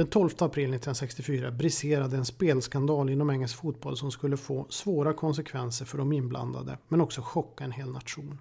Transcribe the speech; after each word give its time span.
Den 0.00 0.06
12 0.06 0.30
april 0.38 0.64
1964 0.64 1.50
briserade 1.50 2.16
en 2.16 2.24
spelskandal 2.24 3.10
inom 3.10 3.30
engelsk 3.30 3.56
fotboll 3.56 3.96
som 3.96 4.10
skulle 4.10 4.36
få 4.36 4.66
svåra 4.68 5.12
konsekvenser 5.12 5.84
för 5.84 5.98
de 5.98 6.12
inblandade, 6.12 6.78
men 6.88 7.00
också 7.00 7.22
chocka 7.22 7.64
en 7.64 7.72
hel 7.72 7.90
nation. 7.90 8.38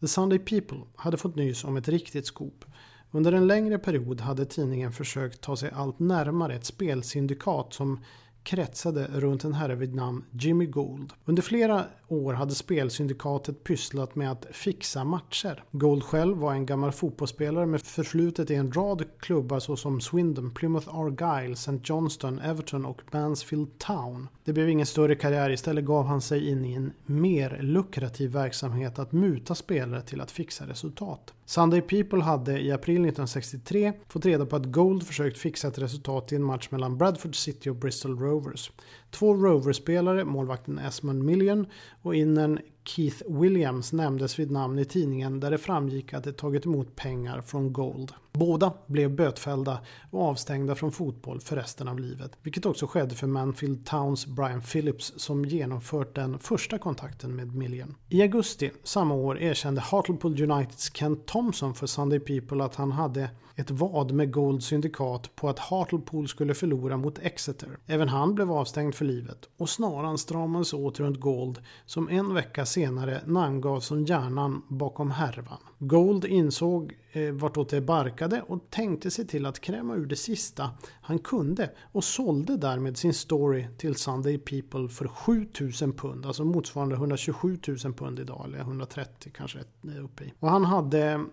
The 0.00 0.08
Sunday 0.08 0.38
People 0.38 0.78
hade 0.94 1.16
fått 1.16 1.36
nys 1.36 1.64
om 1.64 1.76
ett 1.76 1.88
riktigt 1.88 2.26
skop. 2.26 2.64
Under 3.10 3.32
en 3.32 3.46
längre 3.46 3.78
period 3.78 4.20
hade 4.20 4.46
tidningen 4.46 4.92
försökt 4.92 5.40
ta 5.40 5.56
sig 5.56 5.70
allt 5.70 5.98
närmare 5.98 6.54
ett 6.54 6.64
spelsyndikat 6.64 7.72
som 7.72 8.00
kretsade 8.46 9.08
runt 9.14 9.44
en 9.44 9.52
herre 9.52 9.74
vid 9.74 9.94
namn 9.94 10.24
Jimmy 10.30 10.66
Gould. 10.66 11.12
Under 11.24 11.42
flera 11.42 11.84
år 12.08 12.32
hade 12.32 12.54
spelsyndikatet 12.54 13.64
pysslat 13.64 14.14
med 14.14 14.30
att 14.30 14.46
fixa 14.50 15.04
matcher. 15.04 15.64
Gould 15.72 16.02
själv 16.02 16.36
var 16.36 16.52
en 16.52 16.66
gammal 16.66 16.92
fotbollsspelare 16.92 17.66
med 17.66 17.82
förflutet 17.82 18.50
i 18.50 18.54
en 18.54 18.72
rad 18.72 19.04
klubbar 19.20 19.58
såsom 19.58 20.00
Swindon, 20.00 20.50
Plymouth 20.50 20.98
Argyle, 20.98 21.52
St. 21.52 21.80
Johnston, 21.84 22.38
Everton 22.38 22.84
och 22.84 23.02
Mansfield 23.10 23.78
Town. 23.78 24.28
Det 24.44 24.52
blev 24.52 24.68
ingen 24.68 24.86
större 24.86 25.14
karriär, 25.14 25.50
istället 25.50 25.84
gav 25.84 26.06
han 26.06 26.20
sig 26.20 26.48
in 26.48 26.64
i 26.64 26.72
en 26.74 26.92
mer 27.06 27.58
lukrativ 27.62 28.32
verksamhet 28.32 28.98
att 28.98 29.12
muta 29.12 29.54
spelare 29.54 30.02
till 30.02 30.20
att 30.20 30.30
fixa 30.30 30.66
resultat. 30.66 31.32
Sunday 31.46 31.80
People 31.80 32.22
hade 32.22 32.60
i 32.60 32.72
april 32.72 32.94
1963 32.94 33.92
fått 34.08 34.26
reda 34.26 34.46
på 34.46 34.56
att 34.56 34.66
Gold 34.66 35.06
försökt 35.06 35.38
fixa 35.38 35.68
ett 35.68 35.78
resultat 35.78 36.32
i 36.32 36.36
en 36.36 36.42
match 36.42 36.68
mellan 36.70 36.98
Bradford 36.98 37.36
City 37.36 37.70
och 37.70 37.76
Bristol 37.76 38.18
Rovers. 38.18 38.70
Två 39.10 39.34
Rovers-spelare, 39.34 40.24
målvakten 40.24 40.78
Esmond 40.78 41.24
Million 41.24 41.66
och 42.02 42.14
innern 42.14 42.58
Keith 42.88 43.22
Williams 43.28 43.92
nämndes 43.92 44.38
vid 44.38 44.50
namn 44.50 44.78
i 44.78 44.84
tidningen 44.84 45.40
där 45.40 45.50
det 45.50 45.58
framgick 45.58 46.12
att 46.12 46.24
de 46.24 46.32
tagit 46.32 46.66
emot 46.66 46.96
pengar 46.96 47.40
från 47.40 47.72
Gold. 47.72 48.12
Båda 48.32 48.72
blev 48.86 49.16
bötfällda 49.16 49.80
och 50.10 50.22
avstängda 50.22 50.74
från 50.74 50.92
fotboll 50.92 51.40
för 51.40 51.56
resten 51.56 51.88
av 51.88 51.98
livet. 51.98 52.32
Vilket 52.42 52.66
också 52.66 52.86
skedde 52.86 53.14
för 53.14 53.26
Manfield 53.26 53.86
Towns 53.86 54.26
Brian 54.26 54.60
Phillips 54.60 55.12
som 55.16 55.44
genomfört 55.44 56.14
den 56.14 56.38
första 56.38 56.78
kontakten 56.78 57.36
med 57.36 57.54
Million. 57.54 57.94
I 58.08 58.22
augusti 58.22 58.70
samma 58.82 59.14
år 59.14 59.38
erkände 59.38 59.80
Hartlepool 59.80 60.42
Uniteds 60.42 60.96
Kent 60.96 61.26
Thompson 61.26 61.74
för 61.74 61.86
Sunday 61.86 62.18
People 62.18 62.64
att 62.64 62.74
han 62.74 62.92
hade 62.92 63.30
ett 63.56 63.70
vad 63.70 64.12
med 64.12 64.32
Gold 64.32 64.62
syndikat 64.62 65.36
på 65.36 65.48
att 65.48 65.58
Hartlepool 65.58 66.28
skulle 66.28 66.54
förlora 66.54 66.96
mot 66.96 67.18
Exeter. 67.18 67.78
Även 67.86 68.08
han 68.08 68.34
blev 68.34 68.52
avstängd 68.52 68.94
för 68.94 69.04
livet 69.04 69.48
och 69.56 69.68
snaran 69.68 70.18
stramades 70.18 70.72
åt 70.72 71.00
runt 71.00 71.20
Gold 71.20 71.58
som 71.86 72.08
en 72.08 72.34
vecka 72.34 72.66
senare 72.76 73.20
namngavs 73.26 73.86
som 73.86 74.04
hjärnan 74.04 74.62
bakom 74.68 75.10
härvan. 75.10 75.58
Gold 75.78 76.24
insåg 76.24 76.94
eh, 77.12 77.32
vartåt 77.32 77.68
det 77.68 77.80
barkade 77.80 78.42
och 78.48 78.70
tänkte 78.70 79.10
sig 79.10 79.26
till 79.26 79.46
att 79.46 79.60
kräma 79.60 79.94
ur 79.94 80.06
det 80.06 80.16
sista 80.16 80.70
han 81.00 81.18
kunde 81.18 81.70
och 81.92 82.04
sålde 82.04 82.56
därmed 82.56 82.96
sin 82.96 83.14
story 83.14 83.66
till 83.78 83.94
Sunday 83.94 84.38
People 84.38 84.88
för 84.88 85.08
7000 85.08 85.92
pund, 85.92 86.26
alltså 86.26 86.44
motsvarande 86.44 86.94
127 86.94 87.58
000 87.84 87.94
pund 87.94 88.18
idag, 88.18 88.44
eller 88.44 88.58
130 88.58 89.32
kanske 89.34 89.58
eh, 89.58 90.04
uppe 90.04 90.24
i. 90.24 90.32
Och 90.40 90.50
han 90.50 90.64
hade 90.64 91.24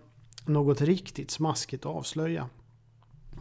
något 0.46 0.80
riktigt 0.80 1.30
smaskigt 1.30 1.86
att 1.86 1.96
avslöja. 1.96 2.48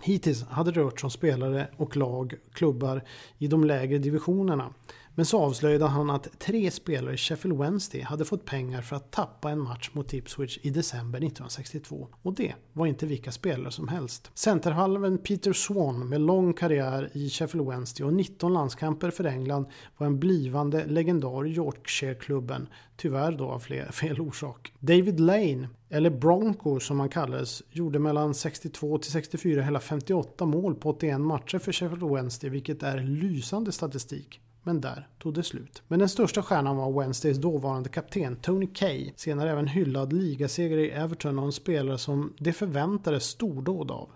Hittills 0.01 0.43
hade 0.43 0.71
det 0.71 0.79
rört 0.79 0.99
sig 0.99 1.07
om 1.07 1.11
spelare 1.11 1.67
och 1.77 1.97
lag, 1.97 2.33
klubbar 2.53 3.03
i 3.37 3.47
de 3.47 3.63
lägre 3.63 3.97
divisionerna. 3.97 4.73
Men 5.15 5.25
så 5.25 5.39
avslöjade 5.39 5.85
han 5.85 6.09
att 6.09 6.39
tre 6.39 6.71
spelare 6.71 7.13
i 7.13 7.17
Sheffield 7.17 7.59
Wednesday 7.59 8.01
hade 8.01 8.25
fått 8.25 8.45
pengar 8.45 8.81
för 8.81 8.95
att 8.95 9.11
tappa 9.11 9.49
en 9.49 9.59
match 9.59 9.89
mot 9.93 10.13
Ipswich 10.13 10.59
i 10.61 10.69
december 10.69 11.19
1962. 11.19 12.07
Och 12.21 12.33
det 12.33 12.53
var 12.73 12.85
inte 12.85 13.05
vilka 13.05 13.31
spelare 13.31 13.71
som 13.71 13.87
helst. 13.87 14.31
Centerhalven 14.33 15.17
Peter 15.17 15.53
Swan 15.53 16.09
med 16.09 16.21
lång 16.21 16.53
karriär 16.53 17.09
i 17.13 17.29
Sheffield 17.29 17.67
Wednesday 17.67 18.05
och 18.05 18.13
19 18.13 18.53
landskamper 18.53 19.11
för 19.11 19.23
England 19.23 19.65
var 19.97 20.07
en 20.07 20.19
blivande 20.19 20.85
legendar 20.85 21.47
i 21.47 21.49
Yorkshire-klubben. 21.49 22.67
Tyvärr 22.97 23.31
då 23.31 23.49
av 23.49 23.59
fel 23.91 24.21
orsak. 24.21 24.73
David 24.79 25.19
Lane, 25.19 25.69
eller 25.89 26.09
Bronco 26.09 26.79
som 26.79 26.99
han 26.99 27.09
kallades, 27.09 27.63
gjorde 27.71 27.99
mellan 27.99 28.33
62 28.33 28.97
till 28.97 29.11
64 29.11 29.61
hela 29.61 29.79
58 29.79 30.45
mål 30.45 30.75
på 30.75 30.89
81 30.89 31.21
matcher 31.21 31.59
för 31.59 31.71
Sheffield 31.71 32.03
Wednesday 32.03 32.49
vilket 32.49 32.83
är 32.83 32.99
lysande 32.99 33.71
statistik. 33.71 34.39
Men 34.63 34.81
där 34.81 35.07
tog 35.19 35.33
det 35.33 35.43
slut. 35.43 35.83
Men 35.87 35.99
den 35.99 36.09
största 36.09 36.41
stjärnan 36.41 36.77
var 36.77 36.99
Wednesdays 36.99 37.37
dåvarande 37.37 37.89
kapten 37.89 38.35
Tony 38.35 38.67
Kay. 38.67 39.11
Senare 39.15 39.51
även 39.51 39.67
hyllad 39.67 40.13
ligasegrare 40.13 40.85
i 40.85 40.91
Everton 40.91 41.39
och 41.39 41.45
en 41.45 41.51
spelare 41.51 41.97
som 41.97 42.33
det 42.37 42.53
förväntades 42.53 43.23
stordåd 43.23 43.91
av. 43.91 44.09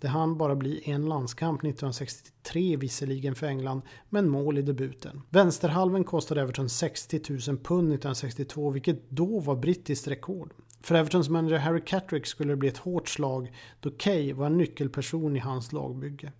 Det 0.00 0.08
hann 0.08 0.38
bara 0.38 0.56
bli 0.56 0.82
en 0.84 1.06
landskamp 1.06 1.60
1963 1.60 2.76
visserligen 2.76 3.34
för 3.34 3.46
England, 3.46 3.82
men 4.08 4.28
mål 4.28 4.58
i 4.58 4.62
debuten. 4.62 5.22
Vänsterhalven 5.30 6.04
kostade 6.04 6.40
Everton 6.40 6.68
60 6.68 7.20
000 7.30 7.40
pund 7.40 7.92
1962, 7.92 8.70
vilket 8.70 9.10
då 9.10 9.40
var 9.40 9.56
brittiskt 9.56 10.08
rekord. 10.08 10.52
För 10.82 10.94
Evertons 10.94 11.28
manager 11.28 11.58
Harry 11.58 11.82
Catrick 11.86 12.26
skulle 12.26 12.52
det 12.52 12.56
bli 12.56 12.68
ett 12.68 12.78
hårt 12.78 13.08
slag 13.08 13.52
då 13.80 13.90
Kay 13.90 14.32
var 14.32 14.46
en 14.46 14.58
nyckelperson 14.58 15.36
i 15.36 15.40
hans 15.40 15.72
lagbygge. 15.72 16.32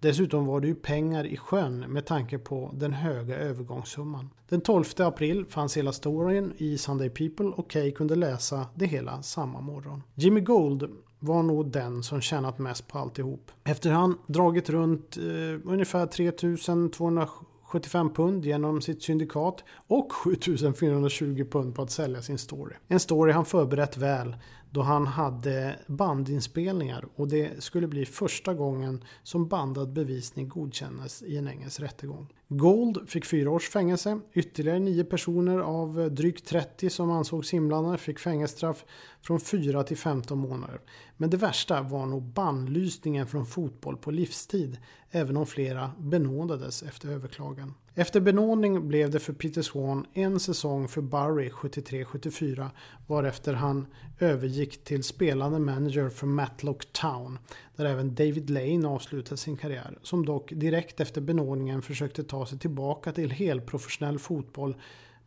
Dessutom 0.00 0.46
var 0.46 0.60
det 0.60 0.66
ju 0.66 0.74
pengar 0.74 1.26
i 1.26 1.36
sjön 1.36 1.78
med 1.78 2.06
tanke 2.06 2.38
på 2.38 2.70
den 2.74 2.92
höga 2.92 3.36
övergångssumman. 3.36 4.30
Den 4.48 4.60
12 4.60 4.84
april 4.98 5.44
fanns 5.48 5.76
hela 5.76 5.92
storyn 5.92 6.52
i 6.56 6.78
Sunday 6.78 7.10
People 7.10 7.46
och 7.46 7.70
Kay 7.70 7.92
kunde 7.92 8.14
läsa 8.14 8.66
det 8.74 8.86
hela 8.86 9.22
samma 9.22 9.60
morgon. 9.60 10.02
Jimmy 10.14 10.40
Gold 10.40 10.88
var 11.18 11.42
nog 11.42 11.70
den 11.70 12.02
som 12.02 12.20
tjänat 12.20 12.58
mest 12.58 12.88
på 12.88 12.98
alltihop. 12.98 13.50
Efter 13.64 13.90
han 13.90 14.18
dragit 14.26 14.70
runt 14.70 15.16
eh, 15.16 15.22
ungefär 15.64 16.06
3275 16.06 18.14
pund 18.14 18.44
genom 18.44 18.80
sitt 18.80 19.02
syndikat 19.02 19.64
och 19.86 20.12
7420 20.12 21.44
pund 21.50 21.74
på 21.74 21.82
att 21.82 21.90
sälja 21.90 22.22
sin 22.22 22.38
story. 22.38 22.74
En 22.88 23.00
story 23.00 23.32
han 23.32 23.44
förberett 23.44 23.96
väl 23.96 24.36
då 24.70 24.82
han 24.82 25.06
hade 25.06 25.78
bandinspelningar 25.86 27.04
och 27.14 27.28
det 27.28 27.62
skulle 27.62 27.86
bli 27.86 28.06
första 28.06 28.54
gången 28.54 29.04
som 29.22 29.48
bandad 29.48 29.92
bevisning 29.92 30.48
godkändes 30.48 31.22
i 31.22 31.36
en 31.36 31.48
engelsk 31.48 31.80
rättegång. 31.80 32.32
Gold 32.48 33.10
fick 33.10 33.24
fyra 33.24 33.50
års 33.50 33.68
fängelse. 33.68 34.20
Ytterligare 34.32 34.78
nio 34.78 35.04
personer 35.04 35.58
av 35.58 36.10
drygt 36.14 36.46
30 36.46 36.90
som 36.90 37.10
ansågs 37.10 37.54
inblandade 37.54 37.98
fick 37.98 38.18
fängelsestraff 38.18 38.84
från 39.22 39.40
4 39.40 39.82
till 39.82 39.96
15 39.96 40.38
månader. 40.38 40.80
Men 41.16 41.30
det 41.30 41.36
värsta 41.36 41.82
var 41.82 42.06
nog 42.06 42.22
bannlysningen 42.22 43.26
från 43.26 43.46
fotboll 43.46 43.96
på 43.96 44.10
livstid, 44.10 44.78
även 45.10 45.36
om 45.36 45.46
flera 45.46 45.90
benådades 45.98 46.82
efter 46.82 47.08
överklagan. 47.08 47.74
Efter 47.98 48.20
benådning 48.20 48.88
blev 48.88 49.10
det 49.10 49.18
för 49.18 49.32
Peter 49.32 49.62
Swan 49.62 50.06
en 50.14 50.40
säsong 50.40 50.88
för 50.88 51.00
Barry 51.00 51.48
73-74 51.48 52.70
varefter 53.06 53.54
han 53.54 53.86
övergick 54.18 54.84
till 54.84 55.04
spelande 55.04 55.58
manager 55.58 56.08
för 56.08 56.26
Matlock 56.26 56.92
Town 56.92 57.38
där 57.76 57.84
även 57.84 58.14
David 58.14 58.50
Lane 58.50 58.88
avslutade 58.88 59.36
sin 59.36 59.56
karriär 59.56 59.98
som 60.02 60.26
dock 60.26 60.52
direkt 60.52 61.00
efter 61.00 61.20
benådningen 61.20 61.82
försökte 61.82 62.24
ta 62.24 62.46
sig 62.46 62.58
tillbaka 62.58 63.12
till 63.12 63.30
helprofessionell 63.30 64.18
fotboll 64.18 64.76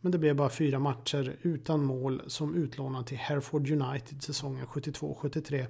men 0.02 0.12
det 0.12 0.18
blev 0.18 0.36
bara 0.36 0.48
fyra 0.48 0.78
matcher 0.78 1.36
utan 1.42 1.84
mål 1.84 2.22
som 2.26 2.54
utlånad 2.54 3.06
till 3.06 3.16
Hereford 3.16 3.70
United 3.70 4.22
säsongen 4.22 4.66
72-73 4.66 5.66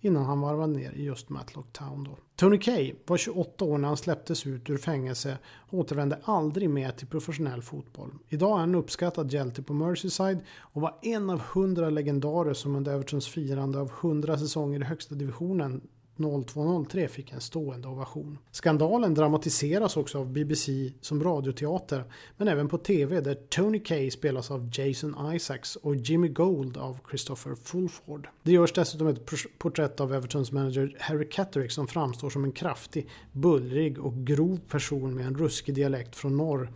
innan 0.00 0.24
han 0.24 0.40
varvade 0.40 0.72
ner 0.72 0.92
i 0.92 1.04
just 1.04 1.28
Matlock 1.28 1.72
Town. 1.72 2.04
Då. 2.04 2.18
Tony 2.36 2.58
Kay 2.58 2.94
var 3.06 3.16
28 3.16 3.64
år 3.64 3.78
när 3.78 3.88
han 3.88 3.96
släpptes 3.96 4.46
ut 4.46 4.70
ur 4.70 4.76
fängelse 4.76 5.38
och 5.44 5.78
återvände 5.78 6.18
aldrig 6.24 6.70
mer 6.70 6.90
till 6.90 7.06
professionell 7.06 7.62
fotboll. 7.62 8.10
Idag 8.28 8.56
är 8.56 8.60
han 8.60 8.74
uppskattad 8.74 9.32
hjälte 9.32 9.62
på 9.62 9.74
Merseyside 9.74 10.38
och 10.58 10.80
var 10.80 10.98
en 11.02 11.30
av 11.30 11.40
hundra 11.40 11.90
legendarer 11.90 12.54
som 12.54 12.76
under 12.76 12.92
Evertons 12.92 13.28
firande 13.28 13.78
av 13.78 13.92
100 14.00 14.38
säsonger 14.38 14.80
i 14.80 14.84
högsta 14.84 15.14
divisionen 15.14 15.80
0203 16.16 17.08
fick 17.08 17.32
en 17.32 17.40
stående 17.40 17.88
ovation. 17.88 18.38
Skandalen 18.50 19.14
dramatiseras 19.14 19.96
också 19.96 20.18
av 20.18 20.32
BBC 20.32 20.92
som 21.00 21.24
radioteater 21.24 22.04
men 22.36 22.48
även 22.48 22.68
på 22.68 22.78
TV 22.78 23.20
där 23.20 23.34
Tony 23.34 23.78
Kay 23.78 24.10
spelas 24.10 24.50
av 24.50 24.70
Jason 24.72 25.34
Isaacs 25.34 25.76
och 25.76 25.96
Jimmy 25.96 26.28
Gold 26.28 26.76
av 26.76 26.98
Christopher 27.08 27.54
Fulford. 27.54 28.28
Det 28.42 28.52
görs 28.52 28.72
dessutom 28.72 29.06
ett 29.06 29.30
porträtt 29.58 30.00
av 30.00 30.14
Evertons 30.14 30.52
manager 30.52 30.96
Harry 31.00 31.28
Catterick 31.28 31.72
som 31.72 31.88
framstår 31.88 32.30
som 32.30 32.44
en 32.44 32.52
kraftig, 32.52 33.08
bullrig 33.32 33.98
och 33.98 34.14
grov 34.14 34.60
person 34.68 35.14
med 35.14 35.26
en 35.26 35.38
ruskig 35.38 35.74
dialekt 35.74 36.16
från 36.16 36.36
norr 36.36 36.70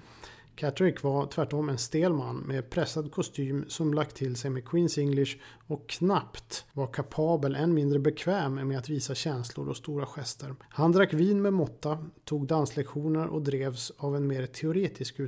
Catterick 0.61 1.03
var 1.03 1.27
tvärtom 1.27 1.69
en 1.69 1.79
stel 1.79 2.13
man 2.13 2.37
med 2.37 2.71
pressad 2.71 3.13
kostym 3.13 3.65
som 3.69 3.95
lagt 3.95 4.17
till 4.17 4.37
sig 4.37 4.51
med 4.51 4.69
Queens 4.69 4.99
English 4.99 5.37
och 5.67 5.89
knappt 5.89 6.67
var 6.73 6.87
kapabel, 6.87 7.55
än 7.55 7.75
mindre 7.75 7.99
bekväm 7.99 8.55
med 8.55 8.79
att 8.79 8.89
visa 8.89 9.15
känslor 9.15 9.69
och 9.69 9.77
stora 9.77 10.07
gester. 10.07 10.55
Han 10.69 10.93
drack 10.93 11.15
vin 11.15 11.43
med 11.43 11.53
måtta, 11.53 11.99
tog 12.25 12.47
danslektioner 12.47 13.27
och 13.27 13.43
drevs 13.43 13.93
av 13.97 14.17
en 14.17 14.27
mer 14.27 14.47
teoretisk 14.47 15.21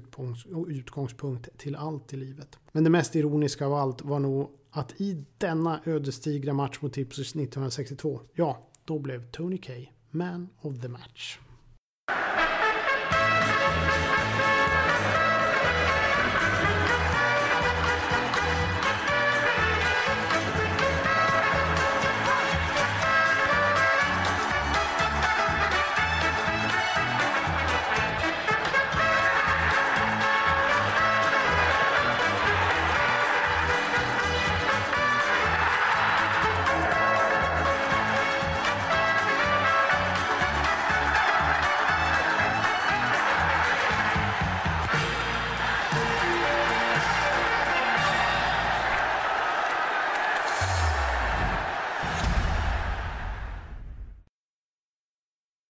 utgångspunkt 0.69 1.59
till 1.59 1.77
allt 1.77 2.13
i 2.13 2.17
livet. 2.17 2.59
Men 2.73 2.85
det 2.85 2.91
mest 2.91 3.17
ironiska 3.17 3.67
av 3.67 3.75
allt 3.75 4.03
var 4.03 4.19
nog 4.19 4.51
att 4.71 5.01
i 5.01 5.25
denna 5.39 5.81
ödesdigra 5.85 6.53
match 6.53 6.79
mot 6.81 6.99
Ipswich 6.99 7.29
1962, 7.29 8.21
ja, 8.35 8.69
då 8.85 8.99
blev 8.99 9.31
Tony 9.31 9.59
Kay 9.59 9.87
Man 10.11 10.49
of 10.61 10.81
the 10.81 10.89
Match. 10.89 11.39